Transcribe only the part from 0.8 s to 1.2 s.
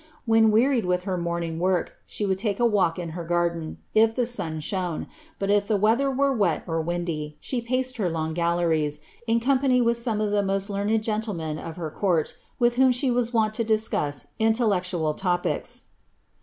with her